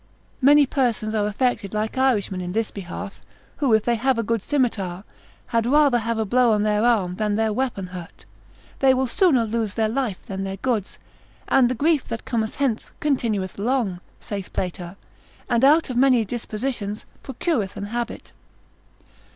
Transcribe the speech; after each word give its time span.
Many 0.41 0.65
persons 0.65 1.13
are 1.13 1.27
affected 1.27 1.75
like 1.75 1.95
Irishmen 1.95 2.41
in 2.41 2.53
this 2.53 2.71
behalf, 2.71 3.21
who 3.57 3.71
if 3.75 3.83
they 3.83 3.93
have 3.97 4.17
a 4.17 4.23
good 4.23 4.41
scimitar, 4.41 5.03
had 5.45 5.67
rather 5.67 5.99
have 5.99 6.17
a 6.17 6.25
blow 6.25 6.53
on 6.53 6.63
their 6.63 6.83
arm, 6.83 7.17
than 7.17 7.35
their 7.35 7.53
weapon 7.53 7.85
hurt: 7.85 8.25
they 8.79 8.95
will 8.95 9.05
sooner 9.05 9.43
lose 9.45 9.75
their 9.75 9.87
life, 9.89 10.19
than 10.23 10.43
their 10.43 10.57
goods: 10.57 10.97
and 11.47 11.69
the 11.69 11.75
grief 11.75 12.05
that 12.05 12.25
cometh 12.25 12.55
hence, 12.55 12.89
continueth 12.99 13.59
long 13.59 13.99
(saith 14.19 14.51
Plater) 14.53 14.95
and 15.47 15.63
out 15.63 15.91
of 15.91 15.97
many 15.97 16.25
dispositions, 16.25 17.05
procureth 17.21 17.77
an 17.77 17.83
habit. 17.85 18.31